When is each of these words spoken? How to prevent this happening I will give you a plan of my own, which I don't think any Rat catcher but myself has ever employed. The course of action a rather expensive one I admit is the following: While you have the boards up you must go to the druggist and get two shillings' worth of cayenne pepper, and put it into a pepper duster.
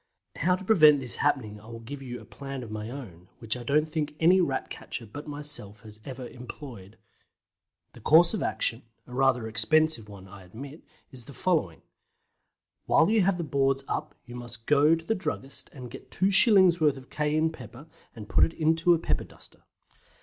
How 0.37 0.55
to 0.55 0.63
prevent 0.65 0.99
this 0.99 1.17
happening 1.17 1.59
I 1.61 1.67
will 1.67 1.79
give 1.79 2.01
you 2.01 2.19
a 2.19 2.25
plan 2.25 2.63
of 2.63 2.71
my 2.71 2.89
own, 2.89 3.29
which 3.37 3.55
I 3.55 3.61
don't 3.61 3.87
think 3.87 4.15
any 4.19 4.41
Rat 4.41 4.71
catcher 4.71 5.05
but 5.05 5.27
myself 5.27 5.81
has 5.81 5.99
ever 6.03 6.27
employed. 6.27 6.97
The 7.93 7.99
course 8.01 8.33
of 8.33 8.41
action 8.41 8.81
a 9.05 9.13
rather 9.13 9.47
expensive 9.47 10.09
one 10.09 10.27
I 10.27 10.41
admit 10.43 10.81
is 11.11 11.25
the 11.25 11.35
following: 11.35 11.83
While 12.87 13.11
you 13.11 13.21
have 13.21 13.37
the 13.37 13.43
boards 13.43 13.83
up 13.87 14.15
you 14.25 14.33
must 14.35 14.65
go 14.65 14.95
to 14.95 15.05
the 15.05 15.13
druggist 15.13 15.69
and 15.71 15.91
get 15.91 16.09
two 16.09 16.31
shillings' 16.31 16.79
worth 16.81 16.97
of 16.97 17.11
cayenne 17.11 17.51
pepper, 17.51 17.85
and 18.15 18.27
put 18.27 18.43
it 18.43 18.53
into 18.55 18.95
a 18.95 18.97
pepper 18.97 19.25
duster. 19.25 19.65